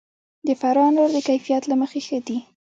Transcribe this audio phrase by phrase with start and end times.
[0.47, 2.37] د فراه انار د کیفیت له مخې ښه دي.